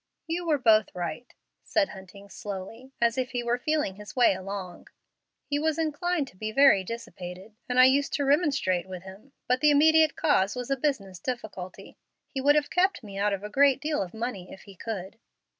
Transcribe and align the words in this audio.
"You 0.25 0.47
were 0.47 0.57
both 0.57 0.87
right," 0.95 1.31
said 1.63 1.89
Hunting, 1.89 2.27
slowly, 2.27 2.91
as 2.99 3.19
if 3.19 3.33
he 3.33 3.43
were 3.43 3.59
feeling 3.59 3.97
his 3.97 4.15
way 4.15 4.33
along. 4.33 4.87
"He 5.45 5.59
was 5.59 5.77
inclined 5.77 6.27
to 6.29 6.37
be 6.37 6.51
very 6.51 6.83
dissipated, 6.83 7.53
and 7.69 7.79
I 7.79 7.85
used 7.85 8.11
to 8.13 8.25
remonstrate 8.25 8.89
with 8.89 9.03
him; 9.03 9.33
but 9.47 9.61
the 9.61 9.69
immediate 9.69 10.15
cause 10.15 10.55
was 10.55 10.71
a 10.71 10.75
business 10.75 11.19
difficulty. 11.19 11.97
He 12.31 12.41
would 12.41 12.55
have 12.55 12.71
kept 12.71 13.03
me 13.03 13.19
out 13.19 13.31
of 13.31 13.43
a 13.43 13.49
great 13.51 13.79
deal 13.79 14.01
of 14.01 14.15
money 14.15 14.51
if 14.51 14.61
he 14.63 14.75
could." 14.75 15.19